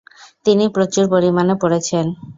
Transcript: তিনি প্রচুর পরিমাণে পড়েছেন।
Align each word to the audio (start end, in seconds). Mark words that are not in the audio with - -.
তিনি 0.45 0.65
প্রচুর 0.75 1.05
পরিমাণে 1.13 1.55
পড়েছেন। 1.61 2.05